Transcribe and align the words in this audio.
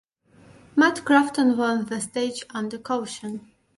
Matt 0.75 1.05
Crafton 1.05 1.55
won 1.55 1.85
the 1.85 2.01
stage 2.01 2.41
under 2.55 2.79
caution. 2.79 3.51